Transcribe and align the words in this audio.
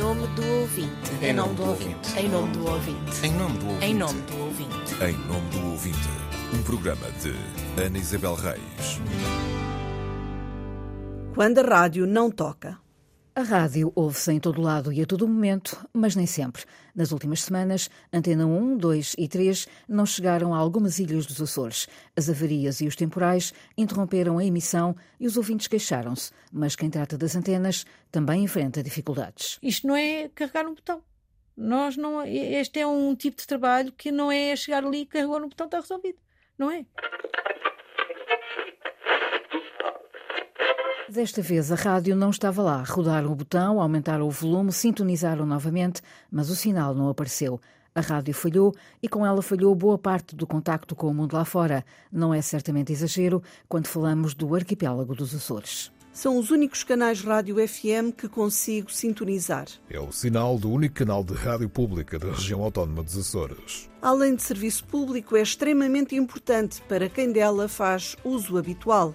nome 0.00 0.26
do 0.28 0.42
ouvinte. 0.60 1.12
Em 1.22 1.32
nome 1.34 1.54
do 1.54 1.62
ouvinte. 1.62 2.18
Em 2.18 2.28
nome 2.30 2.52
do 2.54 2.66
ouvinte. 2.66 3.26
Em 3.26 3.34
nome 3.34 3.58
do 3.58 3.68
ouvinte. 3.68 3.84
Em 3.84 3.94
nome 3.94 4.20
do 4.22 4.38
ouvinte. 4.38 4.94
Em 5.04 5.12
nome 5.28 5.50
do 5.50 5.70
ouvinte. 5.70 6.08
Um 6.54 6.62
programa 6.62 7.06
de 7.20 7.34
Ana 7.80 7.98
Isabel 7.98 8.34
Reis. 8.34 8.98
Quando 11.34 11.58
a 11.58 11.62
rádio 11.62 12.06
não 12.06 12.30
toca. 12.30 12.78
A 13.32 13.42
rádio 13.42 13.92
ouve-se 13.94 14.32
em 14.32 14.40
todo 14.40 14.60
lado 14.60 14.92
e 14.92 15.00
a 15.00 15.06
todo 15.06 15.26
momento, 15.26 15.86
mas 15.92 16.16
nem 16.16 16.26
sempre. 16.26 16.64
Nas 16.92 17.12
últimas 17.12 17.42
semanas, 17.42 17.88
Antena 18.12 18.44
1, 18.44 18.76
2 18.76 19.14
e 19.16 19.28
3 19.28 19.68
não 19.88 20.04
chegaram 20.04 20.52
a 20.52 20.58
algumas 20.58 20.98
ilhas 20.98 21.26
dos 21.26 21.40
Açores. 21.40 21.86
As 22.16 22.28
avarias 22.28 22.80
e 22.80 22.88
os 22.88 22.96
temporais 22.96 23.54
interromperam 23.78 24.38
a 24.38 24.44
emissão 24.44 24.96
e 25.18 25.28
os 25.28 25.36
ouvintes 25.36 25.68
queixaram-se. 25.68 26.32
Mas 26.52 26.74
quem 26.74 26.90
trata 26.90 27.16
das 27.16 27.36
antenas 27.36 27.86
também 28.10 28.42
enfrenta 28.42 28.82
dificuldades. 28.82 29.58
Isto 29.62 29.86
não 29.86 29.94
é 29.94 30.28
carregar 30.34 30.66
um 30.66 30.74
botão. 30.74 31.00
Nós 31.56 31.96
não, 31.96 32.24
este 32.24 32.80
é 32.80 32.86
um 32.86 33.14
tipo 33.14 33.36
de 33.36 33.46
trabalho 33.46 33.92
que 33.92 34.10
não 34.10 34.32
é 34.32 34.56
chegar 34.56 34.84
ali, 34.84 35.06
carregou 35.06 35.38
no 35.38 35.48
botão, 35.48 35.66
está 35.66 35.78
resolvido. 35.78 36.18
Não 36.58 36.68
é? 36.68 36.84
Desta 41.10 41.42
vez 41.42 41.72
a 41.72 41.74
rádio 41.74 42.14
não 42.14 42.30
estava 42.30 42.62
lá. 42.62 42.84
Rodaram 42.86 43.32
o 43.32 43.34
botão, 43.34 43.80
aumentaram 43.80 44.28
o 44.28 44.30
volume, 44.30 44.70
sintonizaram 44.70 45.44
novamente, 45.44 46.00
mas 46.30 46.50
o 46.50 46.54
sinal 46.54 46.94
não 46.94 47.08
apareceu. 47.08 47.60
A 47.92 48.00
rádio 48.00 48.32
falhou 48.32 48.72
e 49.02 49.08
com 49.08 49.26
ela 49.26 49.42
falhou 49.42 49.74
boa 49.74 49.98
parte 49.98 50.36
do 50.36 50.46
contacto 50.46 50.94
com 50.94 51.08
o 51.08 51.14
mundo 51.14 51.34
lá 51.34 51.44
fora. 51.44 51.84
Não 52.12 52.32
é 52.32 52.40
certamente 52.40 52.92
exagero 52.92 53.42
quando 53.68 53.88
falamos 53.88 54.34
do 54.34 54.54
arquipélago 54.54 55.12
dos 55.12 55.34
Açores. 55.34 55.90
São 56.12 56.38
os 56.38 56.52
únicos 56.52 56.84
canais 56.84 57.22
rádio 57.22 57.56
FM 57.56 58.14
que 58.16 58.28
consigo 58.28 58.92
sintonizar. 58.92 59.66
É 59.90 59.98
o 59.98 60.12
sinal 60.12 60.58
do 60.58 60.70
único 60.70 60.94
canal 60.94 61.24
de 61.24 61.34
rádio 61.34 61.68
pública 61.68 62.20
da 62.20 62.28
região 62.28 62.62
autónoma 62.62 63.02
dos 63.02 63.18
Açores. 63.18 63.90
Além 64.00 64.36
de 64.36 64.44
serviço 64.44 64.84
público, 64.84 65.36
é 65.36 65.42
extremamente 65.42 66.14
importante 66.14 66.80
para 66.82 67.08
quem 67.08 67.32
dela 67.32 67.66
faz 67.66 68.16
uso 68.22 68.56
habitual. 68.56 69.12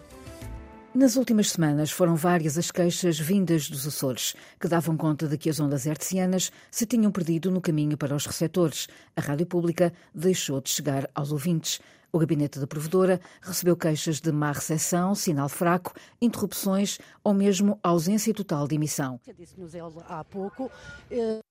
Nas 0.96 1.18
últimas 1.18 1.52
semanas 1.52 1.92
foram 1.92 2.16
várias 2.16 2.58
as 2.58 2.72
queixas 2.72 3.20
vindas 3.20 3.70
dos 3.70 3.86
Açores, 3.86 4.34
que 4.58 4.70
davam 4.70 4.96
conta 4.96 5.28
de 5.28 5.38
que 5.38 5.50
as 5.50 5.60
ondas 5.60 5.86
hertzianas 5.86 6.54
se 6.72 6.86
tinham 6.86 7.12
perdido 7.12 7.52
no 7.52 7.60
caminho 7.60 7.98
para 7.98 8.16
os 8.16 8.26
receptores. 8.26 8.88
A 9.14 9.20
rádio 9.20 9.46
pública 9.46 9.92
deixou 10.14 10.62
de 10.62 10.70
chegar 10.70 11.10
aos 11.14 11.34
ouvintes. 11.34 11.82
O 12.14 12.18
gabinete 12.18 12.60
da 12.60 12.66
provedora 12.66 13.20
recebeu 13.42 13.76
queixas 13.76 14.22
de 14.22 14.32
má 14.32 14.54
recepção, 14.54 15.14
sinal 15.14 15.50
fraco, 15.50 15.92
interrupções 16.22 16.98
ou 17.22 17.34
mesmo 17.34 17.78
ausência 17.84 18.34
total 18.34 18.66
de 18.66 18.76
emissão. 18.76 19.20
Disse-nos 19.38 19.74
há 20.08 20.24
pouco 20.24 20.72
eh, 21.12 21.42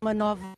uma 0.00 0.14
nova 0.14 0.52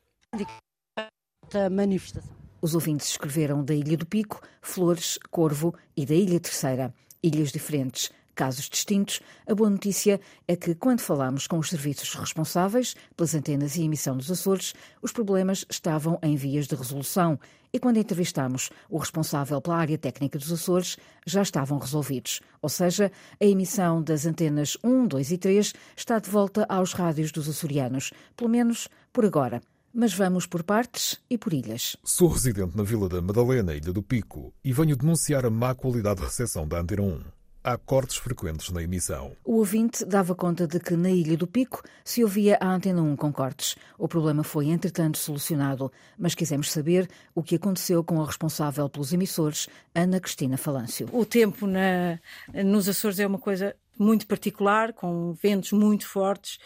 manifestação. 1.71 2.35
Os 2.61 2.75
ouvintes 2.75 3.07
escreveram 3.07 3.65
da 3.65 3.73
Ilha 3.73 3.97
do 3.97 4.05
Pico, 4.05 4.41
Flores, 4.61 5.17
Corvo 5.31 5.73
e 5.97 6.05
da 6.05 6.13
Ilha 6.13 6.39
Terceira 6.39 6.93
ilhas 7.25 7.51
diferentes, 7.51 8.11
casos 8.35 8.69
distintos, 8.69 9.19
a 9.47 9.55
boa 9.55 9.69
notícia 9.69 10.19
é 10.47 10.55
que, 10.55 10.75
quando 10.75 10.99
falamos 10.99 11.47
com 11.47 11.57
os 11.57 11.69
serviços 11.69 12.13
responsáveis 12.13 12.95
pelas 13.15 13.33
antenas 13.33 13.75
e 13.75 13.83
emissão 13.83 14.15
dos 14.15 14.29
Açores, 14.29 14.75
os 15.01 15.11
problemas 15.11 15.65
estavam 15.69 16.19
em 16.21 16.35
vias 16.35 16.67
de 16.67 16.75
resolução 16.75 17.39
e, 17.73 17.79
quando 17.79 17.97
entrevistamos 17.97 18.69
o 18.89 18.97
responsável 18.97 19.59
pela 19.59 19.77
área 19.77 19.97
técnica 19.97 20.37
dos 20.37 20.51
Açores, 20.51 20.97
já 21.25 21.41
estavam 21.41 21.79
resolvidos. 21.79 22.41
Ou 22.61 22.69
seja, 22.69 23.11
a 23.41 23.45
emissão 23.45 24.03
das 24.03 24.25
antenas 24.25 24.77
1, 24.83 25.07
2 25.07 25.31
e 25.31 25.37
3 25.37 25.73
está 25.97 26.19
de 26.19 26.29
volta 26.29 26.65
aos 26.69 26.93
rádios 26.93 27.31
dos 27.31 27.49
açorianos, 27.49 28.11
pelo 28.35 28.49
menos 28.51 28.87
por 29.11 29.25
agora. 29.25 29.61
Mas 29.97 30.13
vamos 30.13 30.45
por 30.45 30.61
partes 30.61 31.21
e 31.29 31.37
por 31.37 31.53
ilhas. 31.53 31.95
Sou 32.03 32.27
residente 32.27 32.75
na 32.75 32.83
Vila 32.83 33.07
da 33.07 33.21
Madalena, 33.21 33.73
Ilha 33.73 33.93
do 33.93 34.03
Pico, 34.03 34.53
e 34.61 34.73
venho 34.73 34.93
denunciar 34.93 35.45
a 35.45 35.49
má 35.49 35.73
qualidade 35.73 36.19
de 36.19 36.25
recepção 36.25 36.67
da 36.67 36.81
Antena 36.81 37.03
1. 37.03 37.21
Há 37.63 37.77
cortes 37.77 38.17
frequentes 38.17 38.69
na 38.71 38.83
emissão. 38.83 39.31
O 39.45 39.55
ouvinte 39.55 40.03
dava 40.03 40.35
conta 40.35 40.67
de 40.67 40.81
que 40.81 40.97
na 40.97 41.09
Ilha 41.09 41.37
do 41.37 41.47
Pico 41.47 41.81
se 42.03 42.25
ouvia 42.25 42.57
a 42.59 42.73
Antena 42.73 43.01
1 43.01 43.15
com 43.15 43.31
cortes. 43.31 43.77
O 43.97 44.05
problema 44.05 44.43
foi, 44.43 44.67
entretanto, 44.67 45.17
solucionado, 45.17 45.89
mas 46.19 46.35
quisemos 46.35 46.73
saber 46.73 47.09
o 47.33 47.41
que 47.41 47.55
aconteceu 47.55 48.03
com 48.03 48.21
a 48.21 48.25
responsável 48.25 48.89
pelos 48.89 49.13
emissores, 49.13 49.69
Ana 49.95 50.19
Cristina 50.19 50.57
Falâncio. 50.57 51.07
O 51.13 51.25
tempo 51.25 51.65
na, 51.65 52.19
nos 52.65 52.89
Açores 52.89 53.17
é 53.17 53.25
uma 53.25 53.39
coisa 53.39 53.73
muito 53.97 54.27
particular, 54.27 54.93
com 54.93 55.33
ventos 55.33 55.71
muito 55.71 56.07
fortes 56.07 56.57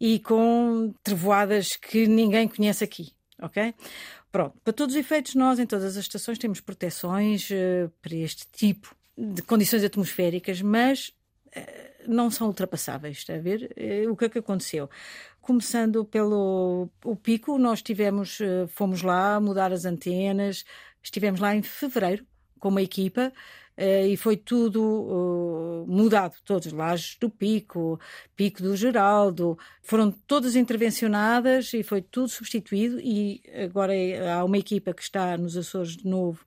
e 0.00 0.18
com 0.18 0.92
trevoadas 1.02 1.76
que 1.76 2.06
ninguém 2.06 2.48
conhece 2.48 2.82
aqui, 2.82 3.12
ok? 3.40 3.74
Pronto, 4.32 4.58
para 4.64 4.72
todos 4.72 4.94
os 4.94 5.00
efeitos, 5.00 5.34
nós 5.34 5.58
em 5.58 5.66
todas 5.66 5.96
as 5.96 6.04
estações 6.04 6.38
temos 6.38 6.60
proteções 6.60 7.50
uh, 7.50 7.92
para 8.00 8.14
este 8.14 8.46
tipo 8.50 8.96
de 9.16 9.42
condições 9.42 9.84
atmosféricas, 9.84 10.62
mas 10.62 11.08
uh, 11.48 12.08
não 12.08 12.30
são 12.30 12.46
ultrapassáveis, 12.46 13.18
está 13.18 13.34
a 13.34 13.38
ver? 13.38 13.70
Uh, 13.76 14.10
o 14.10 14.16
que 14.16 14.24
é 14.24 14.28
que 14.30 14.38
aconteceu? 14.38 14.88
Começando 15.40 16.02
pelo 16.04 16.88
o 17.04 17.14
pico, 17.14 17.58
nós 17.58 17.82
tivemos, 17.82 18.38
fomos 18.68 19.02
lá 19.02 19.40
mudar 19.40 19.72
as 19.72 19.84
antenas, 19.84 20.64
estivemos 21.02 21.40
lá 21.40 21.54
em 21.54 21.62
fevereiro 21.62 22.24
com 22.62 22.68
uma 22.68 22.80
equipa 22.80 23.32
Uh, 23.74 24.06
e 24.06 24.16
foi 24.18 24.36
tudo 24.36 24.82
uh, 24.82 25.86
mudado, 25.88 26.34
todos, 26.44 26.70
lajes 26.72 27.16
do 27.18 27.30
Pico, 27.30 27.98
Pico 28.36 28.62
do 28.62 28.76
Geraldo, 28.76 29.58
foram 29.82 30.10
todas 30.10 30.56
intervencionadas 30.56 31.72
e 31.72 31.82
foi 31.82 32.02
tudo 32.02 32.28
substituído. 32.28 33.00
E 33.00 33.42
agora 33.64 33.94
é, 33.96 34.30
há 34.30 34.44
uma 34.44 34.58
equipa 34.58 34.92
que 34.92 35.02
está 35.02 35.38
nos 35.38 35.56
Açores 35.56 35.96
de 35.96 36.06
novo 36.06 36.44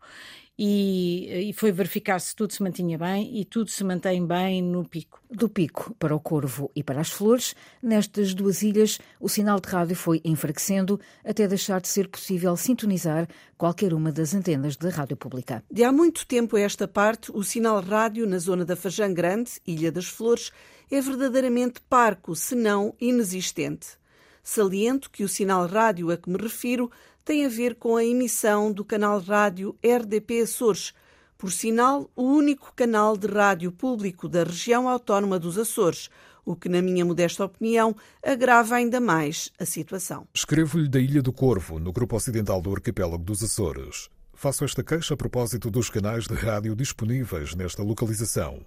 e, 0.57 1.49
e, 1.49 1.53
foi 1.53 1.71
verificar 1.71 2.19
se 2.19 2.33
tudo 2.33 2.53
se 2.53 2.63
mantinha 2.63 2.97
bem 2.97 3.39
e 3.39 3.43
tudo 3.43 3.69
se 3.69 3.83
mantém 3.83 4.25
bem 4.25 4.61
no 4.61 4.87
pico. 4.87 5.21
Do 5.29 5.49
pico 5.49 5.93
para 5.99 6.15
o 6.15 6.19
Corvo 6.19 6.71
e 6.73 6.81
para 6.81 7.01
as 7.01 7.09
Flores, 7.09 7.53
nestas 7.81 8.33
duas 8.33 8.61
ilhas, 8.61 8.97
o 9.19 9.27
sinal 9.27 9.59
de 9.59 9.67
rádio 9.67 9.95
foi 9.97 10.21
enfraquecendo 10.23 10.99
até 11.25 11.45
deixar 11.45 11.81
de 11.81 11.89
ser 11.89 12.07
possível 12.07 12.55
sintonizar 12.55 13.27
qualquer 13.57 13.93
uma 13.93 14.13
das 14.13 14.33
antenas 14.33 14.77
da 14.77 14.89
rádio 14.89 15.17
pública. 15.17 15.61
De 15.69 15.83
há 15.83 15.91
muito 15.91 16.25
tempo 16.25 16.55
a 16.55 16.61
esta 16.61 16.87
parte, 16.87 17.31
o 17.33 17.43
sinal 17.43 17.81
rádio 17.81 18.25
na 18.25 18.39
zona 18.39 18.63
da 18.63 18.77
Fajã 18.77 19.13
Grande, 19.13 19.51
Ilha 19.67 19.91
das 19.91 20.05
Flores, 20.07 20.51
é 20.89 21.01
verdadeiramente 21.01 21.81
parco, 21.89 22.33
se 22.33 22.55
não 22.55 22.95
inexistente. 23.01 23.97
Saliento 24.41 25.09
que 25.09 25.23
o 25.23 25.27
sinal 25.27 25.65
rádio 25.65 26.11
a 26.11 26.17
que 26.17 26.29
me 26.29 26.37
refiro 26.37 26.91
tem 27.25 27.43
a 27.43 27.49
ver 27.49 27.75
com 27.75 27.97
a 27.97 28.05
emissão 28.05 28.71
do 28.71 28.85
canal 28.85 29.19
rádio 29.19 29.75
RDP 29.83 30.41
Açores, 30.41 30.93
por 31.35 31.51
sinal, 31.51 32.09
o 32.15 32.23
único 32.23 32.71
canal 32.75 33.17
de 33.17 33.27
rádio 33.27 33.71
público 33.71 34.29
da 34.29 34.43
região 34.43 34.87
autónoma 34.87 35.39
dos 35.39 35.57
Açores, 35.57 36.09
o 36.45 36.55
que, 36.55 36.69
na 36.69 36.83
minha 36.83 37.03
modesta 37.03 37.43
opinião, 37.43 37.95
agrava 38.23 38.75
ainda 38.75 39.01
mais 39.01 39.51
a 39.59 39.65
situação. 39.65 40.27
Escrevo-lhe 40.33 40.87
da 40.87 40.99
Ilha 40.99 41.21
do 41.21 41.33
Corvo, 41.33 41.79
no 41.79 41.91
grupo 41.91 42.15
ocidental 42.15 42.61
do 42.61 42.71
arquipélago 42.71 43.23
dos 43.23 43.43
Açores. 43.43 44.07
Faço 44.35 44.63
esta 44.63 44.83
queixa 44.83 45.15
a 45.15 45.17
propósito 45.17 45.71
dos 45.71 45.89
canais 45.89 46.27
de 46.27 46.35
rádio 46.35 46.75
disponíveis 46.75 47.55
nesta 47.55 47.81
localização. 47.81 48.63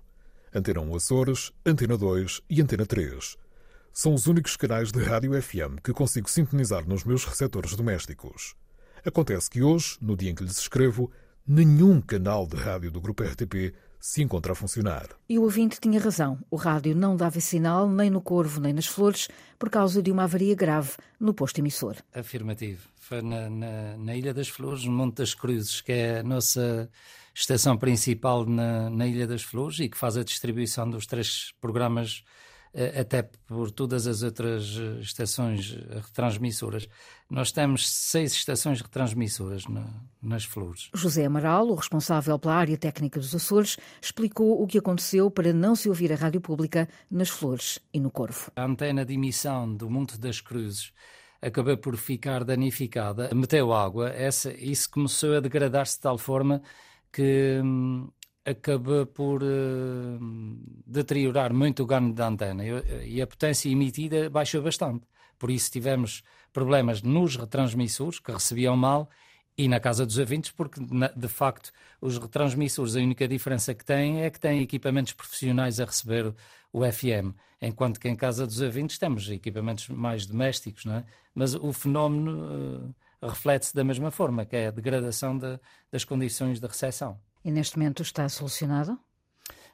Antena 0.52 0.80
1 0.80 0.96
Açores, 0.96 1.52
Antena 1.64 1.96
2 1.96 2.42
e 2.50 2.60
Antena 2.60 2.84
3 2.84 3.38
são 3.98 4.14
os 4.14 4.28
únicos 4.28 4.56
canais 4.56 4.92
de 4.92 5.02
rádio 5.02 5.32
FM 5.42 5.80
que 5.82 5.92
consigo 5.92 6.30
sintonizar 6.30 6.86
nos 6.88 7.02
meus 7.02 7.24
receptores 7.24 7.74
domésticos. 7.74 8.54
Acontece 9.04 9.50
que 9.50 9.60
hoje, 9.60 9.98
no 10.00 10.16
dia 10.16 10.30
em 10.30 10.36
que 10.36 10.44
lhes 10.44 10.56
escrevo, 10.56 11.10
nenhum 11.44 12.00
canal 12.00 12.46
de 12.46 12.54
rádio 12.54 12.92
do 12.92 13.00
Grupo 13.00 13.24
RTP 13.24 13.74
se 13.98 14.22
encontra 14.22 14.52
a 14.52 14.54
funcionar. 14.54 15.08
E 15.28 15.36
o 15.36 15.42
ouvinte 15.42 15.80
tinha 15.80 15.98
razão. 15.98 16.38
O 16.48 16.54
rádio 16.54 16.94
não 16.94 17.16
dava 17.16 17.40
sinal 17.40 17.90
nem 17.90 18.08
no 18.08 18.20
Corvo 18.20 18.60
nem 18.60 18.72
nas 18.72 18.86
Flores 18.86 19.26
por 19.58 19.68
causa 19.68 20.00
de 20.00 20.12
uma 20.12 20.22
avaria 20.22 20.54
grave 20.54 20.92
no 21.18 21.34
posto 21.34 21.58
emissor. 21.58 21.96
Afirmativo. 22.14 22.88
Foi 23.00 23.20
na, 23.20 23.50
na, 23.50 23.96
na 23.96 24.14
Ilha 24.14 24.32
das 24.32 24.46
Flores, 24.46 24.84
no 24.84 24.92
Monte 24.92 25.16
das 25.16 25.34
Cruzes, 25.34 25.80
que 25.80 25.90
é 25.90 26.20
a 26.20 26.22
nossa 26.22 26.88
estação 27.34 27.76
principal 27.76 28.46
na, 28.46 28.88
na 28.90 29.08
Ilha 29.08 29.26
das 29.26 29.42
Flores 29.42 29.80
e 29.80 29.88
que 29.88 29.98
faz 29.98 30.16
a 30.16 30.22
distribuição 30.22 30.88
dos 30.88 31.04
três 31.04 31.52
programas 31.60 32.22
até 33.00 33.22
por 33.22 33.70
todas 33.70 34.06
as 34.06 34.22
outras 34.22 34.76
eh, 34.78 35.00
estações 35.00 35.76
retransmissoras. 36.06 36.88
Nós 37.30 37.52
temos 37.52 37.88
seis 37.88 38.32
estações 38.32 38.80
retransmissoras 38.80 39.64
nas 40.22 40.44
Flores. 40.44 40.90
José 40.94 41.26
Amaral, 41.26 41.68
o 41.68 41.74
responsável 41.74 42.38
pela 42.38 42.54
área 42.54 42.76
técnica 42.76 43.20
dos 43.20 43.34
Açores, 43.34 43.76
explicou 44.00 44.62
o 44.62 44.66
que 44.66 44.78
aconteceu 44.78 45.30
para 45.30 45.52
não 45.52 45.74
se 45.74 45.88
ouvir 45.88 46.12
a 46.12 46.16
rádio 46.16 46.40
pública 46.40 46.88
nas 47.10 47.28
Flores 47.28 47.78
e 47.92 48.00
no 48.00 48.10
Corvo. 48.10 48.50
A 48.56 48.64
antena 48.64 49.04
de 49.04 49.14
emissão 49.14 49.74
do 49.74 49.90
Monte 49.90 50.18
das 50.18 50.40
Cruzes 50.40 50.92
acabou 51.40 51.76
por 51.76 51.96
ficar 51.96 52.44
danificada, 52.44 53.30
meteu 53.34 53.72
água, 53.72 54.10
essa, 54.10 54.52
isso 54.52 54.90
começou 54.90 55.36
a 55.36 55.40
degradar-se 55.40 55.96
de 55.96 56.00
tal 56.00 56.18
forma 56.18 56.62
que 57.12 57.60
hum, 57.62 58.08
acabou 58.48 59.04
por 59.06 59.42
uh, 59.42 60.18
deteriorar 60.86 61.52
muito 61.52 61.82
o 61.82 61.86
ganho 61.86 62.12
da 62.12 62.28
antena 62.28 62.64
e, 63.04 63.20
a 63.20 63.26
potência 63.26 63.68
emitida 63.68 64.30
baixou 64.30 64.62
bastante. 64.62 65.06
Por 65.38 65.50
isso 65.50 65.70
tivemos 65.70 66.22
problemas 66.52 67.02
nos 67.02 67.36
retransmissores, 67.36 68.18
que 68.18 68.32
recebiam 68.32 68.76
mal, 68.76 69.08
e 69.56 69.68
na 69.68 69.80
casa 69.80 70.06
dos 70.06 70.18
ouvintes, 70.18 70.50
porque 70.52 70.80
de 70.80 71.28
facto 71.28 71.72
os 72.00 72.16
retransmissores, 72.16 72.96
a 72.96 73.00
única 73.00 73.26
diferença 73.26 73.74
que 73.74 73.84
têm 73.84 74.22
é 74.22 74.30
que 74.30 74.40
têm 74.40 74.62
equipamentos 74.62 75.12
profissionais 75.12 75.80
a 75.80 75.84
receber 75.84 76.32
o 76.72 76.80
FM, 76.84 77.34
enquanto 77.60 77.98
que 77.98 78.08
em 78.08 78.16
casa 78.16 78.46
dos 78.46 78.60
ouvintes 78.60 78.98
temos 78.98 79.28
equipamentos 79.28 79.88
mais 79.88 80.26
domésticos, 80.26 80.84
não 80.84 80.96
é? 80.96 81.04
Mas 81.34 81.54
o 81.54 81.72
fenómeno 81.72 82.86
uh, 83.22 83.28
reflete-se 83.28 83.74
da 83.74 83.82
mesma 83.82 84.10
forma, 84.10 84.46
que 84.46 84.56
é 84.56 84.68
a 84.68 84.70
degradação 84.70 85.36
de, 85.36 85.58
das 85.90 86.04
condições 86.04 86.60
de 86.60 86.66
recepção. 86.66 87.20
E 87.48 87.50
neste 87.50 87.78
momento 87.78 88.02
está 88.02 88.28
solucionado? 88.28 88.98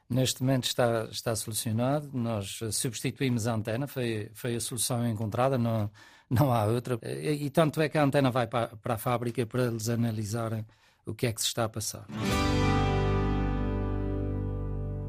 Neste 0.08 0.44
momento 0.44 0.62
está, 0.62 1.08
está 1.10 1.34
solucionado. 1.34 2.08
Nós 2.14 2.60
substituímos 2.70 3.48
a 3.48 3.54
antena, 3.54 3.88
foi, 3.88 4.30
foi 4.32 4.54
a 4.54 4.60
solução 4.60 5.04
encontrada. 5.08 5.58
Não, 5.58 5.90
não 6.30 6.52
há 6.52 6.66
outra. 6.66 6.96
E, 7.02 7.46
e 7.46 7.50
tanto 7.50 7.82
é 7.82 7.88
que 7.88 7.98
a 7.98 8.04
antena 8.04 8.30
vai 8.30 8.46
para, 8.46 8.76
para 8.76 8.94
a 8.94 8.98
fábrica 8.98 9.44
para 9.44 9.64
eles 9.64 9.88
analisarem 9.88 10.64
o 11.04 11.12
que 11.12 11.26
é 11.26 11.32
que 11.32 11.40
se 11.40 11.48
está 11.48 11.64
a 11.64 11.68
passar. 11.68 12.06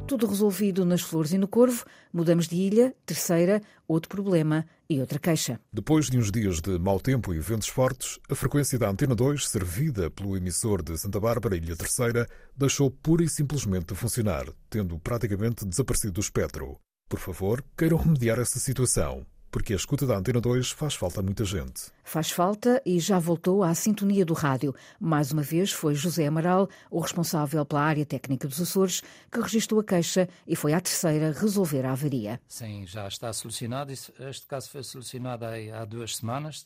Tudo 0.07 0.27
resolvido 0.27 0.85
nas 0.85 1.01
Flores 1.01 1.33
e 1.33 1.37
no 1.37 1.47
Corvo, 1.47 1.83
mudamos 2.13 2.47
de 2.47 2.55
ilha, 2.55 2.95
terceira, 3.07 3.59
outro 3.87 4.07
problema 4.07 4.63
e 4.87 4.99
outra 4.99 5.17
queixa. 5.17 5.59
Depois 5.73 6.11
de 6.11 6.19
uns 6.19 6.31
dias 6.31 6.61
de 6.61 6.77
mau 6.77 6.99
tempo 6.99 7.33
e 7.33 7.39
ventos 7.39 7.67
fortes, 7.67 8.19
a 8.29 8.35
frequência 8.35 8.77
da 8.77 8.87
Antena 8.87 9.15
2, 9.15 9.49
servida 9.49 10.11
pelo 10.11 10.37
emissor 10.37 10.83
de 10.83 10.95
Santa 10.95 11.19
Bárbara, 11.19 11.57
Ilha 11.57 11.75
Terceira, 11.75 12.29
deixou 12.55 12.91
pura 12.91 13.23
e 13.23 13.29
simplesmente 13.29 13.87
de 13.87 13.95
funcionar, 13.95 14.45
tendo 14.69 14.99
praticamente 14.99 15.65
desaparecido 15.65 16.13
do 16.13 16.21
espectro. 16.21 16.77
Por 17.09 17.19
favor, 17.19 17.63
queiram 17.75 17.97
remediar 17.97 18.39
essa 18.39 18.59
situação 18.59 19.25
porque 19.55 19.71
a 19.71 19.77
escuta 19.77 20.05
da 20.05 20.17
Antena 20.17 20.41
2 20.41 20.71
faz 20.71 20.95
falta 20.95 21.21
a 21.21 21.23
muita 21.23 21.45
gente. 21.45 21.83
Faz 22.03 22.29
falta 22.29 22.81
e 22.85 22.99
já 22.99 23.17
voltou 23.17 23.63
à 23.63 23.73
sintonia 23.73 24.25
do 24.25 24.33
rádio. 24.33 24.75
Mais 24.99 25.31
uma 25.31 25.41
vez 25.41 25.71
foi 25.71 25.95
José 25.95 26.27
Amaral, 26.27 26.67
o 26.91 26.99
responsável 26.99 27.65
pela 27.65 27.83
área 27.83 28.05
técnica 28.05 28.49
dos 28.49 28.59
Açores, 28.59 29.01
que 29.31 29.39
registrou 29.39 29.79
a 29.79 29.83
queixa 29.85 30.27
e 30.45 30.57
foi 30.57 30.73
à 30.73 30.81
terceira 30.81 31.31
resolver 31.31 31.85
a 31.85 31.93
avaria. 31.93 32.37
Sim, 32.49 32.85
já 32.85 33.07
está 33.07 33.31
solucionado. 33.31 33.93
Este 33.93 34.45
caso 34.45 34.69
foi 34.69 34.83
solucionado 34.83 35.45
há 35.45 35.85
duas 35.85 36.17
semanas. 36.17 36.65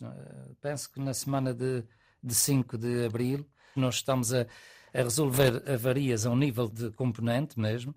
Penso 0.60 0.92
que 0.92 1.00
na 1.00 1.14
semana 1.14 1.54
de, 1.54 1.84
de 2.24 2.34
5 2.34 2.76
de 2.76 3.06
abril 3.06 3.46
nós 3.76 3.98
estamos 3.98 4.34
a, 4.34 4.48
a 4.96 5.04
resolver 5.04 5.62
avarias 5.72 6.26
a 6.26 6.32
um 6.32 6.36
nível 6.36 6.68
de 6.68 6.90
componente 6.94 7.60
mesmo. 7.60 7.94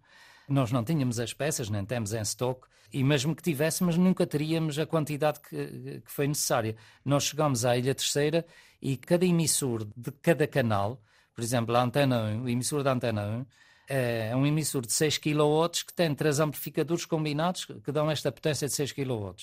Nós 0.47 0.71
não 0.71 0.85
tínhamos 0.85 1.19
as 1.19 1.33
peças, 1.33 1.71
nem 1.71 1.83
temos 1.83 2.13
em 2.13 2.21
estoque, 2.21 2.69
e 2.93 3.03
mesmo 3.03 3.35
que 3.35 3.43
tivéssemos, 3.43 3.97
nunca 3.97 4.27
teríamos 4.27 4.79
a 4.79 4.87
quantidade 4.87 5.41
que, 5.41 6.01
que 6.05 6.13
foi 6.13 6.29
necessária. 6.29 6.77
Nós 7.05 7.25
chegamos 7.25 7.65
à 7.65 7.77
Ilha 7.77 7.95
Terceira 7.95 8.45
e 8.81 8.97
cada 8.97 9.25
emissor 9.25 9.85
de 9.97 10.11
cada 10.21 10.47
canal, 10.47 11.01
por 11.35 11.43
exemplo, 11.43 11.75
a 11.75 11.83
antena 11.83 12.25
1, 12.25 12.43
o 12.43 12.49
emissor 12.49 12.83
da 12.83 12.93
antena 12.93 13.27
1, 13.27 13.47
é 13.89 14.37
um 14.37 14.47
emissor 14.47 14.87
de 14.87 14.93
6 14.93 15.19
kW 15.19 15.69
que 15.87 15.93
tem 15.93 16.15
três 16.15 16.41
amplificadores 16.41 17.05
combinados 17.05 17.65
que 17.65 17.93
dão 17.93 18.11
esta 18.11 18.31
potência 18.31 18.69
de 18.69 18.75
6 18.75 18.93
kW. 18.93 19.35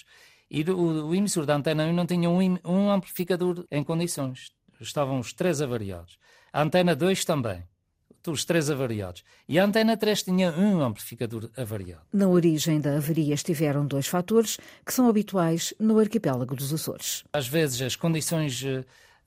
E 0.50 0.63
o, 0.63 1.07
o 1.07 1.16
emissor 1.16 1.45
da 1.45 1.56
antena 1.56 1.86
1 1.86 1.94
não 1.94 2.06
tinha 2.06 2.30
um, 2.30 2.57
um 2.66 2.92
amplificador 2.92 3.66
em 3.69 3.84
condições. 3.84 4.52
Estavam 4.80 5.19
os 5.19 5.34
três 5.34 5.62
avariados. 5.62 6.18
A 6.54 6.62
antena 6.62 6.95
2 6.95 7.25
também 7.25 7.63
os 8.27 8.45
três 8.45 8.69
avariados. 8.69 9.24
E 9.48 9.57
a 9.57 9.63
antena 9.63 9.95
3 9.95 10.24
tinha 10.24 10.51
um 10.51 10.81
amplificador 10.81 11.50
avariado. 11.56 12.01
Na 12.12 12.27
origem 12.27 12.80
da 12.80 12.98
avaria 12.98 13.33
estiveram 13.33 13.86
dois 13.86 14.07
fatores 14.07 14.57
que 14.86 14.94
são 14.94 15.07
habituais 15.07 15.74
no 15.80 16.00
arquipélago 16.00 16.56
dos 16.56 16.74
Açores. 16.74 17.24
Às 17.31 17.48
vezes 17.48 17.81
as 17.81 17.95
condições 17.95 18.63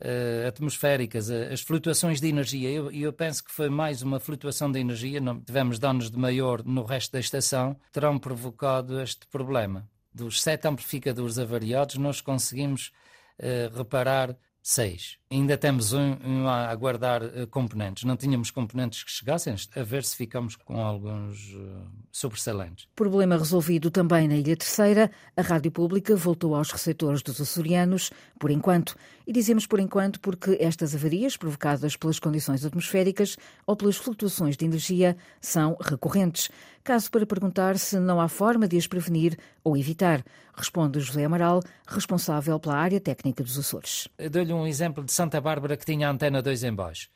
uh, 0.02 0.48
atmosféricas, 0.48 1.28
uh, 1.28 1.52
as 1.52 1.60
flutuações 1.60 2.20
de 2.20 2.28
energia, 2.28 2.70
e 2.70 2.74
eu, 2.74 2.90
eu, 2.90 3.12
penso 3.12 3.44
que 3.44 3.52
foi 3.52 3.68
mais 3.68 4.02
uma 4.02 4.18
flutuação 4.18 4.70
de 4.70 4.78
energia, 4.78 5.20
não 5.20 5.40
tivemos 5.40 5.78
danos 5.78 6.10
de 6.10 6.18
maior 6.18 6.62
no 6.64 6.84
resto 6.84 7.12
da 7.12 7.20
estação, 7.20 7.76
terão 7.92 8.18
provocado 8.18 9.00
este 9.00 9.26
problema. 9.28 9.88
Dos 10.12 10.42
sete 10.42 10.68
amplificadores 10.68 11.38
avariados, 11.38 11.96
nós 11.96 12.20
conseguimos 12.20 12.92
uh, 13.38 13.76
reparar 13.76 14.36
seis. 14.62 15.18
Ainda 15.32 15.56
temos 15.56 15.94
um, 15.94 16.16
um 16.22 16.46
a 16.46 16.68
aguardar 16.68 17.22
uh, 17.22 17.46
componentes. 17.46 18.04
Não 18.04 18.18
tínhamos 18.18 18.50
componentes 18.50 19.02
que 19.02 19.10
chegassem, 19.10 19.54
a 19.74 19.82
ver 19.82 20.04
se 20.04 20.14
ficamos 20.14 20.56
com 20.56 20.78
alguns 20.78 21.54
uh, 21.54 21.86
sobressalentes. 22.10 22.86
Problema 22.94 23.38
resolvido 23.38 23.90
também 23.90 24.28
na 24.28 24.36
Ilha 24.36 24.54
Terceira. 24.54 25.10
A 25.34 25.40
Rádio 25.40 25.70
Pública 25.70 26.14
voltou 26.14 26.54
aos 26.54 26.70
receptores 26.70 27.22
dos 27.22 27.40
açorianos, 27.40 28.10
por 28.38 28.50
enquanto. 28.50 28.94
E 29.26 29.32
dizemos 29.32 29.66
por 29.66 29.80
enquanto 29.80 30.20
porque 30.20 30.58
estas 30.60 30.94
avarias, 30.94 31.34
provocadas 31.36 31.96
pelas 31.96 32.18
condições 32.18 32.62
atmosféricas 32.62 33.38
ou 33.66 33.74
pelas 33.74 33.96
flutuações 33.96 34.54
de 34.54 34.66
energia, 34.66 35.16
são 35.40 35.78
recorrentes. 35.80 36.50
Caso 36.84 37.08
para 37.10 37.24
perguntar 37.24 37.78
se 37.78 37.98
não 38.00 38.20
há 38.20 38.28
forma 38.28 38.66
de 38.66 38.76
as 38.76 38.88
prevenir 38.88 39.38
ou 39.62 39.76
evitar, 39.76 40.24
responde 40.52 40.98
José 40.98 41.24
Amaral, 41.24 41.62
responsável 41.86 42.58
pela 42.58 42.74
área 42.74 43.00
técnica 43.00 43.44
dos 43.44 43.56
Açores. 43.56 44.08
Dou-lhe 44.30 44.52
um 44.52 44.66
exemplo 44.66 45.04
de 45.04 45.12
Santa 45.22 45.40
Bárbara 45.40 45.76
que 45.76 45.84
tinha 45.84 46.08
a 46.08 46.10
antena 46.10 46.42
2 46.42 46.64
em 46.64 46.74
baixo. 46.74 47.08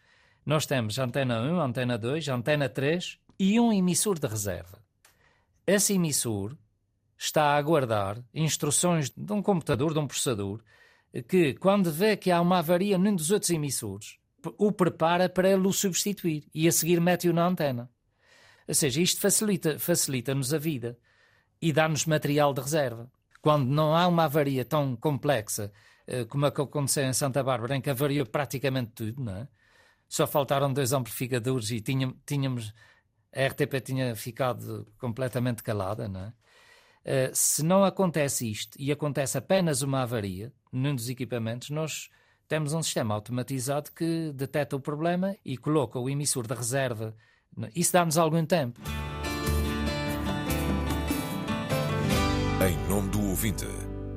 Nós 0.45 0.65
temos 0.65 0.97
antena 0.97 1.43
1, 1.43 1.61
antena 1.61 1.99
2, 1.99 2.29
antena 2.29 2.69
3 2.69 3.19
e 3.37 3.59
um 3.59 3.73
emissor 3.73 4.17
de 4.17 4.29
reserva. 4.29 4.81
Esse 5.67 5.95
emissor 5.95 6.57
está 7.19 7.47
a 7.47 7.57
aguardar 7.57 8.23
instruções 8.33 9.11
de 9.11 9.33
um 9.33 9.43
computador, 9.43 9.93
de 9.93 9.99
um 9.99 10.07
processador, 10.07 10.63
que 11.29 11.55
quando 11.55 11.91
vê 11.91 12.17
que 12.17 12.31
há 12.31 12.41
uma 12.41 12.61
avaria 12.61 12.97
num 12.97 13.17
dos 13.17 13.33
outros 13.33 13.51
emissores, 13.51 14.19
o 14.57 14.71
prepara 14.71 15.29
para 15.29 15.51
ele 15.51 15.67
o 15.67 15.73
substituir 15.73 16.45
e 16.55 16.69
a 16.69 16.73
seguir 16.73 17.01
mete-o 17.01 17.33
na 17.33 17.45
antena. 17.45 17.91
Ou 18.69 18.75
seja, 18.75 19.03
isto 19.03 19.21
facilita-nos 19.21 19.83
facilita 19.83 20.33
a 20.33 20.59
vida 20.61 20.97
e 21.61 21.73
dá-nos 21.73 22.07
material 22.07 22.55
de 22.55 22.61
reserva. 22.61 23.11
Quando 23.43 23.67
não 23.67 23.97
há 23.97 24.07
uma 24.07 24.27
avaria 24.27 24.65
tão 24.65 24.95
complexa 24.95 25.73
como 26.29 26.47
a 26.47 26.53
que 26.53 26.61
aconteceu 26.61 27.05
em 27.05 27.13
Santa 27.13 27.43
Bárbara, 27.43 27.77
em 27.77 27.81
que 27.81 27.91
avariou 27.91 28.27
praticamente 28.27 28.93
tudo, 28.93 29.25
não 29.25 29.37
é? 29.37 29.49
só 30.09 30.27
faltaram 30.27 30.73
dois 30.73 30.93
amplificadores 30.93 31.71
e 31.71 31.81
tínhamos, 31.81 32.17
tínhamos 32.25 32.73
a 33.35 33.47
RTP 33.47 33.81
tinha 33.85 34.15
ficado 34.15 34.87
completamente 34.99 35.63
calada, 35.63 36.09
não 36.09 36.21
é? 36.21 36.29
Uh, 36.29 37.31
se 37.33 37.63
não 37.63 37.85
acontece 37.85 38.51
isto 38.51 38.77
e 38.81 38.91
acontece 38.91 39.39
apenas 39.39 39.83
uma 39.83 40.03
avaria 40.03 40.53
num 40.73 40.95
dos 40.95 41.09
equipamentos, 41.09 41.71
nós 41.71 42.09
temos 42.49 42.73
um 42.73 42.83
sistema 42.83 43.15
automatizado 43.15 43.93
que 43.93 44.33
detecta 44.35 44.75
o 44.75 44.81
problema 44.81 45.37
e 45.45 45.57
coloca 45.57 45.99
o 45.99 46.11
emissor 46.11 46.47
de 46.47 46.55
reserva 46.55 47.15
isso 47.75 47.93
dá-nos 47.93 48.19
algum 48.19 48.45
tempo. 48.45 48.81
Em 52.69 52.89
nome 52.89 53.09
do 53.11 53.23
ouvinte, 53.29 53.67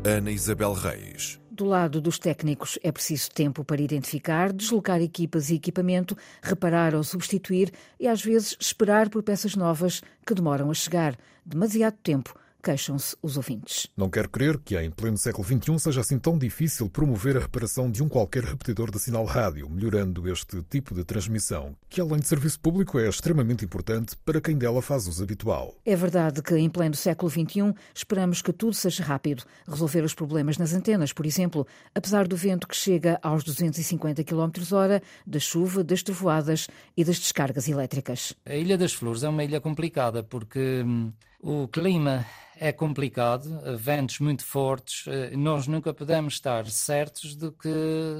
Ana 0.03 0.31
Isabel 0.31 0.73
Reis. 0.73 1.39
Do 1.59 1.65
lado 1.65 1.99
dos 1.99 2.17
técnicos, 2.17 2.79
é 2.81 2.89
preciso 2.89 3.29
tempo 3.31 3.65
para 3.65 3.81
identificar, 3.81 4.53
deslocar 4.53 5.01
equipas 5.01 5.49
e 5.49 5.55
equipamento, 5.55 6.17
reparar 6.41 6.95
ou 6.95 7.03
substituir 7.03 7.69
e, 7.99 8.07
às 8.07 8.23
vezes, 8.23 8.55
esperar 8.57 9.09
por 9.09 9.21
peças 9.23 9.57
novas 9.57 10.01
que 10.25 10.33
demoram 10.33 10.71
a 10.71 10.73
chegar. 10.73 11.17
Demasiado 11.45 11.97
tempo 12.01 12.33
queixam-se 12.63 13.15
os 13.21 13.37
ouvintes. 13.37 13.87
Não 13.95 14.09
quero 14.09 14.29
crer 14.29 14.57
que 14.59 14.77
em 14.77 14.91
pleno 14.91 15.17
século 15.17 15.45
XXI 15.45 15.79
seja 15.79 16.01
assim 16.01 16.19
tão 16.19 16.37
difícil 16.37 16.89
promover 16.89 17.37
a 17.37 17.41
reparação 17.41 17.89
de 17.89 18.03
um 18.03 18.09
qualquer 18.09 18.43
repetidor 18.43 18.91
de 18.91 18.99
sinal 18.99 19.25
rádio, 19.25 19.69
melhorando 19.69 20.29
este 20.31 20.61
tipo 20.63 20.93
de 20.93 21.03
transmissão, 21.03 21.75
que 21.89 22.01
além 22.01 22.19
de 22.19 22.27
serviço 22.27 22.59
público 22.59 22.99
é 22.99 23.07
extremamente 23.07 23.65
importante 23.65 24.15
para 24.25 24.41
quem 24.41 24.57
dela 24.57 24.81
faz 24.81 25.07
uso 25.07 25.23
habitual. 25.23 25.75
É 25.85 25.95
verdade 25.95 26.41
que 26.41 26.55
em 26.55 26.69
pleno 26.69 26.95
século 26.95 27.29
XXI 27.29 27.73
esperamos 27.93 28.41
que 28.41 28.53
tudo 28.53 28.73
seja 28.73 29.03
rápido. 29.03 29.43
Resolver 29.67 30.03
os 30.03 30.13
problemas 30.13 30.57
nas 30.57 30.73
antenas, 30.73 31.13
por 31.13 31.25
exemplo, 31.25 31.65
apesar 31.93 32.27
do 32.27 32.35
vento 32.35 32.67
que 32.67 32.75
chega 32.75 33.19
aos 33.21 33.43
250 33.43 34.23
km 34.23 34.49
hora, 34.73 35.01
da 35.25 35.39
chuva, 35.39 35.83
das 35.83 36.03
trovoadas 36.03 36.67
e 36.95 37.03
das 37.03 37.19
descargas 37.19 37.67
elétricas. 37.67 38.33
A 38.45 38.55
Ilha 38.55 38.77
das 38.77 38.93
Flores 38.93 39.23
é 39.23 39.29
uma 39.29 39.43
ilha 39.43 39.61
complicada 39.61 40.23
porque 40.23 40.83
hum, 40.85 41.11
o 41.41 41.67
clima 41.67 42.25
é 42.61 42.73
complicado, 42.73 43.61
ventos 43.77 44.19
muito 44.19 44.43
fortes, 44.43 45.07
eh, 45.07 45.35
nós 45.35 45.65
nunca 45.65 45.93
podemos 45.93 46.33
estar 46.33 46.67
certos 46.67 47.33
do 47.33 47.53
que 47.53 47.69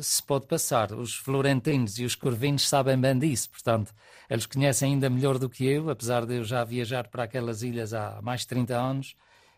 se 0.02 0.24
pode 0.24 0.48
passar. 0.48 0.94
Os 0.94 1.14
florentinos 1.14 2.00
e 2.00 2.06
os 2.06 2.16
corvinos 2.16 2.68
sabem 2.68 2.98
bem 2.98 3.20
disso, 3.20 3.50
portanto, 3.50 3.94
eles 4.30 4.46
conhecem 4.46 4.94
ainda 4.94 5.10
melhor 5.10 5.38
do 5.38 5.50
que 5.50 5.66
eu, 5.66 5.90
apesar 5.90 6.26
de 6.26 6.36
eu 6.36 6.46
já 6.46 6.64
viajar 6.64 7.10
para 7.10 7.24
aquelas 7.24 7.64
ilhas 7.64 7.94
há 7.94 8.22
mais 8.22 8.42
de 8.42 8.48
30 8.48 8.78
anos 8.78 9.16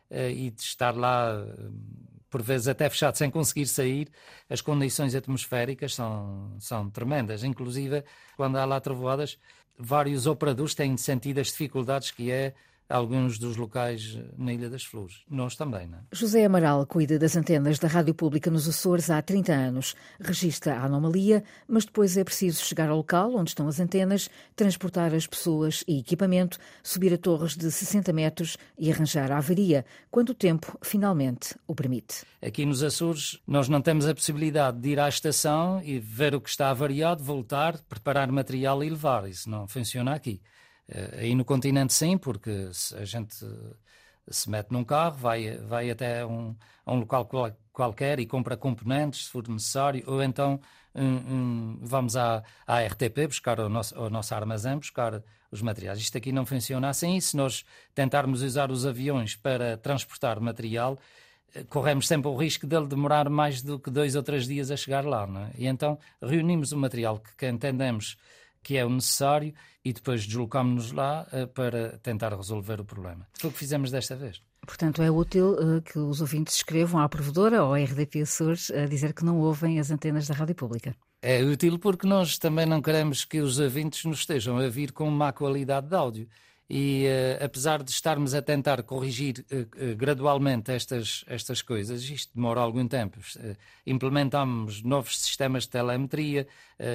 eh, 0.10 0.32
e 0.32 0.50
de 0.50 0.62
estar 0.62 0.96
lá 0.96 1.32
eh, 1.32 1.70
por 2.28 2.42
vezes 2.42 2.68
até 2.68 2.90
fechado 2.90 3.18
sem 3.18 3.30
conseguir 3.30 3.68
sair, 3.68 4.10
as 4.50 4.62
condições 4.62 5.14
atmosféricas 5.14 5.94
são, 5.94 6.56
são 6.60 6.90
tremendas. 6.90 7.44
Inclusive, 7.44 8.04
quando 8.36 8.58
há 8.58 8.66
lá 8.66 8.80
trovoadas, 8.80 9.38
vários 9.78 10.26
operadores 10.26 10.74
têm 10.74 10.98
sentido 10.98 11.40
as 11.40 11.48
dificuldades 11.48 12.10
que 12.10 12.32
é 12.32 12.56
alguns 12.92 13.40
dos 13.40 13.56
locais 13.56 14.20
na 14.38 14.54
Ilha 14.54 14.70
das 14.70 14.84
Flores. 14.84 15.24
Nós 15.30 15.56
também, 15.56 15.88
não 15.88 15.98
é? 15.98 16.02
José 16.12 16.46
Amaral 16.46 16.86
cuida 16.86 17.18
das 17.18 17.36
antenas 17.36 17.80
da 17.80 17.88
Rádio 17.88 18.14
Pública 18.14 18.52
nos 18.52 18.68
Açores 18.68 19.10
há 19.10 19.22
30 19.22 19.54
anos. 19.54 19.96
Registra 20.20 20.76
a 20.76 20.86
anomalia, 20.86 21.44
mas 21.68 21.86
depois 21.86 22.18
é 22.18 22.24
preciso 22.24 22.64
chegar 22.64 22.90
ao 22.90 22.98
local 22.98 23.34
onde 23.36 23.52
estão 23.52 23.68
as 23.68 23.80
antenas, 23.80 24.30
transportar 24.56 25.14
as 25.14 25.26
pessoas 25.26 25.84
e 25.88 26.00
equipamento, 26.00 26.58
subir 26.84 27.14
a 27.14 27.18
torres 27.18 27.56
de 27.56 27.72
60 27.72 28.12
metros 28.14 28.58
e 28.78 28.92
arranjar 28.92 29.32
a 29.32 29.38
avaria, 29.38 29.86
quando 30.10 30.30
o 30.30 30.36
tempo 30.36 30.78
finalmente 30.82 31.56
o 31.68 31.74
permite. 31.74 32.26
Aqui 32.42 32.66
nos 32.66 32.84
Açores, 32.84 33.40
nós 33.48 33.70
não 33.70 33.82
temos 33.82 34.08
a 34.08 34.14
possibilidade 34.14 34.80
de 34.80 34.90
ir 34.90 35.00
à 35.00 35.08
estação 35.08 35.82
e 35.84 36.00
ver 36.00 36.36
o 36.36 36.42
que 36.42 36.50
está 36.50 36.70
avariado, 36.70 37.24
voltar, 37.24 37.78
preparar 37.88 38.32
material 38.32 38.84
e 38.84 38.90
levar. 38.90 39.30
Isso 39.30 39.50
não 39.50 39.68
funciona 39.68 40.14
aqui. 40.14 40.42
Eh, 40.92 41.20
aí 41.22 41.36
no 41.36 41.46
continente 41.46 41.94
sim, 41.94 42.18
porque 42.18 42.70
a 42.98 43.06
gente 43.06 43.46
se 44.30 44.50
mete 44.50 44.72
num 44.72 44.84
carro, 44.84 45.18
vai, 45.18 45.58
vai 45.58 45.90
até 45.90 46.26
um, 46.26 46.56
a 46.86 46.94
um 46.94 47.00
local 47.00 47.28
qualquer 47.72 48.20
e 48.20 48.26
compra 48.26 48.58
componentes, 48.58 49.26
se 49.26 49.32
for 49.32 49.48
necessário, 49.48 50.04
ou 50.06 50.22
então 50.22 50.60
um, 50.94 51.04
um, 51.04 51.80
vamos 51.82 52.16
à, 52.16 52.44
à 52.68 52.82
RTP 52.82 53.28
buscar 53.28 53.60
o 53.60 53.70
nosso, 53.70 53.98
o 54.00 54.10
nosso 54.10 54.36
armazém, 54.36 54.78
buscar 54.78 55.24
os 55.50 55.62
materiais. 55.62 56.00
Isto 56.00 56.18
aqui 56.18 56.32
não 56.32 56.46
funciona 56.46 56.90
assim. 56.90 57.20
Se 57.20 57.36
nós 57.36 57.66
tentarmos 57.94 58.42
usar 58.42 58.72
os 58.72 58.86
aviões 58.86 59.36
para 59.36 59.78
transportar 59.78 60.40
material, 60.40 60.98
eh, 61.54 61.64
corremos 61.64 62.08
sempre 62.08 62.30
o 62.30 62.36
risco 62.36 62.68
dele 62.68 62.88
demorar 62.88 63.30
mais 63.30 63.62
do 63.62 63.80
que 63.80 63.90
dois 63.90 64.16
ou 64.16 64.24
três 64.24 64.46
dias 64.46 64.72
a 64.72 64.78
chegar 64.78 65.06
lá. 65.06 65.28
É? 65.54 65.62
E 65.64 65.68
então 65.68 65.98
reunimos 66.22 66.72
o 66.72 66.78
material 66.78 67.20
que, 67.20 67.36
que 67.36 67.48
entendemos 67.48 68.18
que 68.64 68.78
é 68.78 68.86
o 68.86 68.90
necessário 68.90 69.54
e 69.84 69.92
depois 69.92 70.26
deslocámos-nos 70.26 70.92
lá 70.92 71.28
uh, 71.32 71.48
para 71.48 71.98
tentar 72.00 72.36
resolver 72.36 72.80
o 72.80 72.86
problema. 72.86 73.28
Foi 73.34 73.50
o 73.50 73.54
que 73.54 73.60
fizemos 73.60 73.92
desta 73.92 74.16
vez. 74.16 74.42
Portanto, 74.66 75.02
é 75.02 75.10
útil 75.10 75.54
uh, 75.54 75.82
que 75.82 75.98
os 75.98 76.22
ouvintes 76.22 76.56
escrevam 76.56 77.02
à 77.02 77.10
provedora 77.10 77.64
ou 77.64 77.74
à 77.74 77.80
RDP 77.80 78.22
Açores 78.22 78.70
a 78.70 78.86
dizer 78.86 79.14
que 79.14 79.26
não 79.26 79.40
ouvem 79.40 79.80
as 79.80 79.90
antenas 79.90 80.28
da 80.28 80.36
Rádio 80.36 80.56
Pública. 80.56 80.96
É 81.22 81.44
útil 81.44 81.78
porque 81.80 82.08
nós 82.08 82.38
também 82.38 82.66
não 82.66 82.82
queremos 82.82 83.26
que 83.26 83.40
os 83.40 83.60
ouvintes 83.60 84.06
nos 84.06 84.20
estejam 84.20 84.58
a 84.58 84.68
vir 84.70 84.92
com 84.92 85.10
má 85.10 85.32
qualidade 85.32 85.88
de 85.88 85.96
áudio 85.96 86.28
e 86.74 87.06
uh, 87.06 87.44
apesar 87.44 87.84
de 87.84 87.92
estarmos 87.92 88.34
a 88.34 88.42
tentar 88.42 88.82
corrigir 88.84 89.46
uh, 89.52 89.92
uh, 89.92 89.96
gradualmente 89.98 90.72
estas, 90.72 91.26
estas 91.28 91.62
coisas, 91.62 92.10
isto 92.10 92.32
demora 92.34 92.62
algum 92.62 92.88
tempo. 92.88 93.20
implementamos 93.86 94.82
novos 94.82 95.20
sistemas 95.20 95.64
de 95.64 95.72
telemetria, 95.72 96.48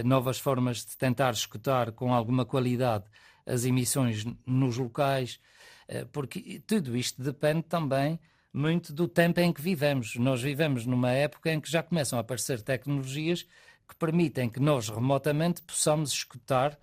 novas 0.02 0.38
formas 0.38 0.78
de 0.78 0.97
tentar 0.97 1.33
escutar 1.33 1.92
com 1.92 2.14
alguma 2.14 2.47
qualidade 2.47 3.04
as 3.45 3.66
emissões 3.66 4.25
nos 4.47 4.78
locais, 4.78 5.38
porque 6.11 6.62
tudo 6.66 6.97
isto 6.97 7.23
depende 7.23 7.64
também 7.64 8.18
muito 8.52 8.95
do 8.95 9.06
tempo 9.06 9.40
em 9.40 9.52
que 9.52 9.61
vivemos. 9.61 10.16
Nós 10.16 10.40
vivemos 10.40 10.87
numa 10.87 11.11
época 11.11 11.52
em 11.52 11.61
que 11.61 11.71
já 11.71 11.83
começam 11.83 12.18
a 12.18 12.23
aparecer 12.23 12.62
tecnologias 12.62 13.42
que 13.87 13.95
permitem 13.99 14.49
que 14.49 14.59
nós 14.59 14.88
remotamente 14.88 15.61
possamos 15.62 16.12
escutar 16.12 16.78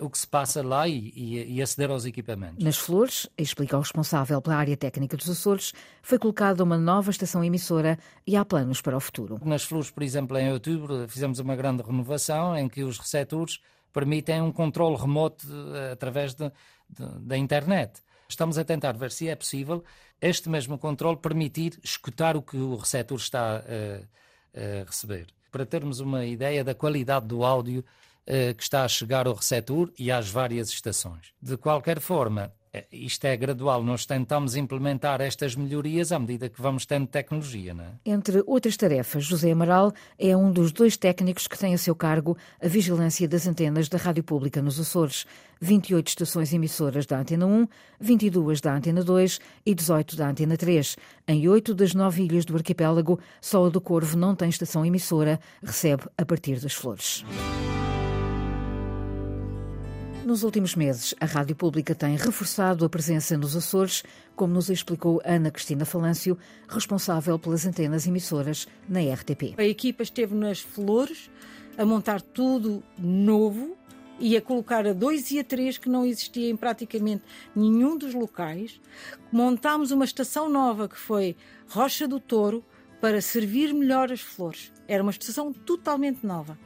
o 0.00 0.08
que 0.08 0.18
se 0.18 0.26
passa 0.26 0.62
lá 0.62 0.86
e, 0.86 1.12
e, 1.16 1.56
e, 1.56 1.62
aceder 1.62 1.90
aos 1.90 2.04
equipamentos. 2.04 2.62
Nas 2.62 2.76
Flores, 2.76 3.28
explica 3.36 3.76
o 3.76 3.80
responsável 3.80 4.40
pela 4.40 4.56
área 4.56 4.76
técnica 4.76 5.16
dos 5.16 5.28
Açores, 5.28 5.72
foi 6.00 6.18
colocada 6.18 6.62
uma 6.62 6.78
nova 6.78 7.10
estação 7.10 7.42
emissora 7.42 7.98
e 8.26 8.36
há 8.36 8.44
planos 8.44 8.80
para 8.80 8.96
o 8.96 9.00
futuro. 9.00 9.40
Nas 9.44 9.64
Flores, 9.64 9.90
por 9.90 10.02
exemplo, 10.02 10.38
em 10.38 10.52
outubro, 10.52 11.08
fizemos 11.08 11.40
uma 11.40 11.56
grande 11.56 11.82
renovação 11.82 12.56
em 12.56 12.68
que 12.68 12.84
os 12.84 12.98
receptores 12.98 13.58
permitem 13.94 14.42
um 14.42 14.52
controle 14.52 14.96
remoto 14.96 15.46
uh, 15.46 15.92
através 15.92 16.34
de, 16.34 16.50
de, 16.90 17.06
da 17.20 17.36
internet. 17.36 18.02
Estamos 18.28 18.58
a 18.58 18.64
tentar 18.64 18.92
ver 18.92 19.12
se 19.12 19.28
é 19.28 19.36
possível 19.36 19.84
este 20.20 20.48
mesmo 20.48 20.76
controle 20.78 21.16
permitir 21.16 21.78
escutar 21.82 22.36
o 22.36 22.42
que 22.42 22.56
o 22.56 22.76
receptor 22.76 23.18
está 23.18 23.62
uh, 23.62 24.08
a 24.54 24.84
receber. 24.84 25.26
Para 25.50 25.64
termos 25.64 26.00
uma 26.00 26.24
ideia 26.24 26.64
da 26.64 26.74
qualidade 26.74 27.26
do 27.26 27.44
áudio 27.44 27.84
eh, 27.84 28.13
que 28.26 28.62
está 28.62 28.84
a 28.84 28.88
chegar 28.88 29.26
ao 29.26 29.34
receptor 29.34 29.92
e 29.98 30.10
às 30.10 30.30
várias 30.30 30.70
estações. 30.70 31.32
De 31.40 31.56
qualquer 31.56 32.00
forma, 32.00 32.52
eh, 32.74 32.84
isto 32.90 33.24
é 33.24 33.36
gradual, 33.36 33.84
nós 33.84 34.04
tentamos 34.04 34.56
implementar 34.56 35.20
estas 35.20 35.54
melhorias 35.54 36.10
à 36.10 36.18
medida 36.18 36.48
que 36.48 36.60
vamos 36.60 36.84
tendo 36.84 37.06
tecnologia. 37.06 37.72
Não 37.72 37.84
é? 37.84 37.92
Entre 38.04 38.42
outras 38.46 38.76
tarefas, 38.76 39.24
José 39.24 39.52
Amaral 39.52 39.92
é 40.18 40.36
um 40.36 40.50
dos 40.50 40.72
dois 40.72 40.96
técnicos 40.96 41.46
que 41.46 41.56
tem 41.56 41.72
a 41.72 41.78
seu 41.78 41.94
cargo 41.94 42.36
a 42.60 42.66
vigilância 42.66 43.28
das 43.28 43.46
antenas 43.46 43.88
da 43.88 43.96
Rádio 43.96 44.24
Pública 44.24 44.60
nos 44.60 44.80
Açores. 44.80 45.24
28 45.60 46.08
estações 46.08 46.52
emissoras 46.52 47.06
da 47.06 47.20
Antena 47.20 47.46
1, 47.46 47.68
22 48.00 48.60
da 48.60 48.74
Antena 48.74 49.04
2 49.04 49.38
e 49.64 49.72
18 49.72 50.16
da 50.16 50.28
Antena 50.28 50.56
3. 50.56 50.96
Em 51.28 51.48
oito 51.48 51.74
das 51.74 51.94
nove 51.94 52.24
ilhas 52.24 52.44
do 52.44 52.56
arquipélago, 52.56 53.20
só 53.40 53.64
a 53.64 53.68
do 53.68 53.80
Corvo 53.80 54.16
não 54.16 54.34
tem 54.34 54.48
estação 54.48 54.84
emissora, 54.84 55.38
recebe 55.62 56.02
a 56.18 56.26
partir 56.26 56.58
das 56.58 56.74
flores. 56.74 57.24
Nos 60.24 60.42
últimos 60.42 60.74
meses, 60.74 61.14
a 61.20 61.26
Rádio 61.26 61.54
Pública 61.54 61.94
tem 61.94 62.16
reforçado 62.16 62.82
a 62.82 62.88
presença 62.88 63.36
nos 63.36 63.54
Açores, 63.54 64.02
como 64.34 64.54
nos 64.54 64.70
explicou 64.70 65.20
Ana 65.22 65.50
Cristina 65.50 65.84
Falâncio, 65.84 66.38
responsável 66.66 67.38
pelas 67.38 67.66
antenas 67.66 68.06
emissoras 68.06 68.66
na 68.88 69.00
RTP. 69.00 69.54
A 69.58 69.64
equipa 69.64 70.02
esteve 70.02 70.34
nas 70.34 70.60
Flores 70.60 71.30
a 71.76 71.84
montar 71.84 72.22
tudo 72.22 72.82
novo 72.98 73.76
e 74.18 74.34
a 74.34 74.40
colocar 74.40 74.86
a 74.86 74.94
dois 74.94 75.30
e 75.30 75.38
a 75.38 75.44
três 75.44 75.76
que 75.76 75.90
não 75.90 76.06
existia 76.06 76.48
em 76.48 76.56
praticamente 76.56 77.22
nenhum 77.54 77.94
dos 77.98 78.14
locais. 78.14 78.80
Montámos 79.30 79.90
uma 79.90 80.06
estação 80.06 80.48
nova 80.48 80.88
que 80.88 80.98
foi 80.98 81.36
Rocha 81.68 82.08
do 82.08 82.18
Touro 82.18 82.64
para 82.98 83.20
servir 83.20 83.74
melhor 83.74 84.10
as 84.10 84.22
flores. 84.22 84.72
Era 84.88 85.02
uma 85.02 85.12
estação 85.12 85.52
totalmente 85.52 86.24
nova. 86.26 86.58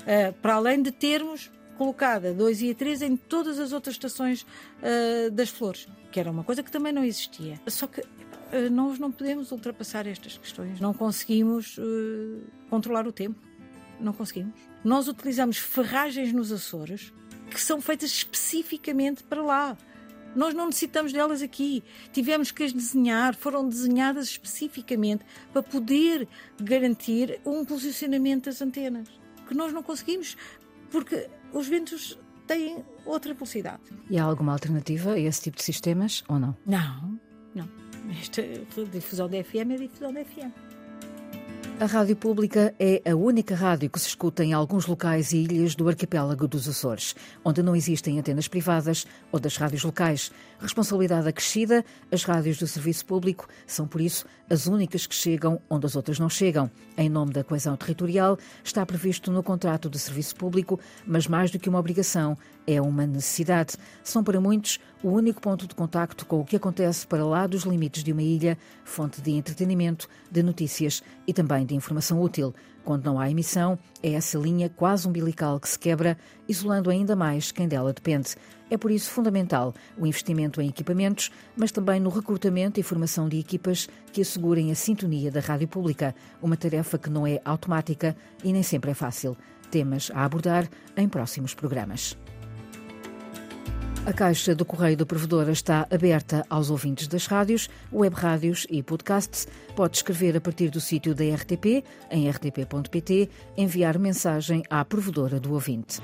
Uh, 0.00 0.32
para 0.42 0.54
além 0.54 0.82
de 0.82 0.90
termos 0.90 1.48
colocada 1.74 2.32
2 2.32 2.62
e 2.62 2.70
a 2.70 2.74
3 2.74 3.02
em 3.02 3.16
todas 3.16 3.58
as 3.58 3.72
outras 3.72 3.94
estações 3.94 4.42
uh, 4.42 5.30
das 5.30 5.48
flores, 5.48 5.88
que 6.10 6.18
era 6.18 6.30
uma 6.30 6.44
coisa 6.44 6.62
que 6.62 6.70
também 6.70 6.92
não 6.92 7.04
existia. 7.04 7.60
Só 7.66 7.86
que 7.86 8.00
uh, 8.00 8.70
nós 8.70 8.98
não 8.98 9.10
podemos 9.10 9.52
ultrapassar 9.52 10.06
estas 10.06 10.38
questões, 10.38 10.80
não 10.80 10.94
conseguimos 10.94 11.78
uh, 11.78 12.42
controlar 12.70 13.06
o 13.06 13.12
tempo, 13.12 13.38
não 14.00 14.12
conseguimos. 14.12 14.54
Nós 14.82 15.08
utilizamos 15.08 15.58
ferragens 15.58 16.32
nos 16.32 16.52
Açores 16.52 17.12
que 17.50 17.60
são 17.60 17.80
feitas 17.80 18.10
especificamente 18.10 19.22
para 19.22 19.42
lá. 19.42 19.78
Nós 20.34 20.52
não 20.52 20.66
necessitamos 20.66 21.12
delas 21.12 21.42
aqui. 21.42 21.82
Tivemos 22.12 22.50
que 22.50 22.64
as 22.64 22.72
desenhar, 22.72 23.34
foram 23.34 23.68
desenhadas 23.68 24.26
especificamente 24.26 25.24
para 25.52 25.62
poder 25.62 26.28
garantir 26.60 27.40
um 27.44 27.64
posicionamento 27.64 28.46
das 28.46 28.60
antenas. 28.60 29.08
Que 29.46 29.54
nós 29.54 29.72
não 29.72 29.82
conseguimos, 29.82 30.36
porque 30.94 31.28
os 31.52 31.66
ventos 31.66 32.16
têm 32.46 32.84
outra 33.04 33.34
velocidade. 33.34 33.82
E 34.08 34.16
há 34.16 34.22
alguma 34.22 34.52
alternativa 34.52 35.14
a 35.14 35.18
esse 35.18 35.42
tipo 35.42 35.56
de 35.56 35.64
sistemas 35.64 36.22
ou 36.28 36.38
não? 36.38 36.56
Não, 36.64 37.18
não. 37.52 37.68
Esta 38.20 38.40
difusão 38.92 39.28
da 39.28 39.42
FM 39.42 39.72
é 39.72 39.76
difusão 39.76 40.12
da 40.12 40.24
FM. 40.24 40.52
A 41.80 41.86
Rádio 41.86 42.14
Pública 42.14 42.72
é 42.78 43.02
a 43.04 43.16
única 43.16 43.56
rádio 43.56 43.90
que 43.90 43.98
se 43.98 44.06
escuta 44.06 44.44
em 44.44 44.52
alguns 44.52 44.86
locais 44.86 45.32
e 45.32 45.38
ilhas 45.38 45.74
do 45.74 45.88
arquipélago 45.88 46.46
dos 46.46 46.68
Açores, 46.68 47.16
onde 47.44 47.64
não 47.64 47.74
existem 47.74 48.16
antenas 48.16 48.46
privadas 48.46 49.04
ou 49.32 49.40
das 49.40 49.56
rádios 49.56 49.82
locais. 49.82 50.30
Responsabilidade 50.60 51.28
acrescida, 51.28 51.84
as 52.12 52.22
rádios 52.22 52.58
do 52.58 52.68
serviço 52.68 53.04
público 53.04 53.48
são, 53.66 53.88
por 53.88 54.00
isso, 54.00 54.24
as 54.48 54.68
únicas 54.68 55.04
que 55.04 55.16
chegam 55.16 55.60
onde 55.68 55.84
as 55.84 55.96
outras 55.96 56.20
não 56.20 56.28
chegam. 56.28 56.70
Em 56.96 57.08
nome 57.08 57.32
da 57.32 57.42
coesão 57.42 57.76
territorial, 57.76 58.38
está 58.62 58.86
previsto 58.86 59.32
no 59.32 59.42
contrato 59.42 59.90
de 59.90 59.98
serviço 59.98 60.36
público, 60.36 60.78
mas 61.04 61.26
mais 61.26 61.50
do 61.50 61.58
que 61.58 61.68
uma 61.68 61.80
obrigação, 61.80 62.38
é 62.66 62.80
uma 62.80 63.06
necessidade. 63.06 63.76
São 64.02 64.22
para 64.24 64.40
muitos 64.40 64.78
o 65.02 65.10
único 65.10 65.40
ponto 65.40 65.66
de 65.66 65.74
contacto 65.74 66.24
com 66.26 66.40
o 66.40 66.44
que 66.44 66.56
acontece 66.56 67.06
para 67.06 67.24
lá 67.24 67.46
dos 67.46 67.64
limites 67.64 68.02
de 68.02 68.12
uma 68.12 68.22
ilha, 68.22 68.56
fonte 68.84 69.20
de 69.20 69.32
entretenimento, 69.32 70.08
de 70.30 70.42
notícias 70.42 71.02
e 71.26 71.32
também 71.32 71.66
de 71.66 71.74
informação 71.74 72.20
útil. 72.20 72.54
Quando 72.84 73.06
não 73.06 73.18
há 73.18 73.30
emissão, 73.30 73.78
é 74.02 74.12
essa 74.12 74.38
linha 74.38 74.68
quase 74.68 75.08
umbilical 75.08 75.58
que 75.58 75.68
se 75.68 75.78
quebra, 75.78 76.18
isolando 76.46 76.90
ainda 76.90 77.16
mais 77.16 77.50
quem 77.50 77.66
dela 77.66 77.92
depende. 77.92 78.36
É 78.70 78.76
por 78.76 78.90
isso 78.90 79.10
fundamental 79.10 79.74
o 79.96 80.06
investimento 80.06 80.60
em 80.60 80.68
equipamentos, 80.68 81.30
mas 81.56 81.72
também 81.72 81.98
no 81.98 82.10
recrutamento 82.10 82.78
e 82.78 82.82
formação 82.82 83.28
de 83.28 83.38
equipas 83.38 83.88
que 84.12 84.20
assegurem 84.20 84.70
a 84.70 84.74
sintonia 84.74 85.30
da 85.30 85.40
rádio 85.40 85.68
pública, 85.68 86.14
uma 86.42 86.56
tarefa 86.56 86.98
que 86.98 87.08
não 87.08 87.26
é 87.26 87.40
automática 87.44 88.16
e 88.42 88.52
nem 88.52 88.62
sempre 88.62 88.90
é 88.90 88.94
fácil. 88.94 89.36
Temas 89.70 90.10
a 90.14 90.24
abordar 90.24 90.68
em 90.96 91.08
próximos 91.08 91.54
programas. 91.54 92.16
A 94.06 94.12
caixa 94.12 94.54
do 94.54 94.66
Correio 94.66 94.98
do 94.98 95.06
Provedor 95.06 95.48
está 95.48 95.86
aberta 95.90 96.44
aos 96.50 96.68
ouvintes 96.68 97.08
das 97.08 97.26
rádios, 97.26 97.70
web 97.90 98.14
rádios 98.14 98.66
e 98.68 98.82
podcasts. 98.82 99.48
Pode 99.74 99.96
escrever 99.96 100.36
a 100.36 100.40
partir 100.42 100.68
do 100.68 100.78
sítio 100.78 101.14
da 101.14 101.24
RTP, 101.24 101.82
em 102.10 102.28
rtp.pt, 102.28 103.30
enviar 103.56 103.98
mensagem 103.98 104.62
à 104.68 104.84
provedora 104.84 105.40
do 105.40 105.54
ouvinte. 105.54 106.02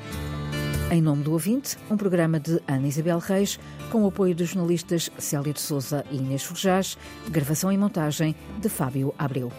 Em 0.90 1.02
Nome 1.02 1.22
do 1.22 1.32
Ouvinte, 1.32 1.76
um 1.90 1.96
programa 1.96 2.40
de 2.40 2.58
Ana 2.66 2.88
Isabel 2.88 3.18
Reis, 3.18 3.60
com 3.92 4.02
o 4.04 4.08
apoio 4.08 4.34
dos 4.34 4.48
jornalistas 4.48 5.10
Célia 5.18 5.52
de 5.52 5.60
Souza 5.60 6.02
e 6.10 6.16
Inês 6.16 6.42
Forjás, 6.42 6.96
gravação 7.28 7.70
e 7.70 7.76
montagem 7.76 8.34
de 8.60 8.68
Fábio 8.70 9.14
Abreu. 9.18 9.52